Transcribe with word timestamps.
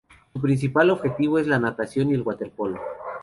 Su 0.33 0.41
principal 0.41 0.89
objetivo 0.89 1.37
es 1.37 1.45
la 1.45 1.59
natación 1.59 2.09
y 2.09 2.15
el 2.15 2.23
waterpolo. 2.23 2.81